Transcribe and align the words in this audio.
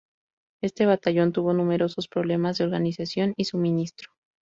Este 0.63 0.87
batallón 0.87 1.31
tuvo 1.31 1.53
numerosos 1.53 2.07
problemas 2.07 2.57
de 2.57 2.63
organización 2.63 3.35
y 3.37 3.45
suministro. 3.45 4.09